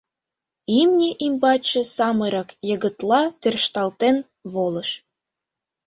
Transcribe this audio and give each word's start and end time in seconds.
Имне 0.79 1.09
ӱмбачше 1.25 1.81
самырык 1.95 2.49
йыгытла 2.69 3.21
тӧршталтен 3.41 4.17
волыш. 4.53 4.89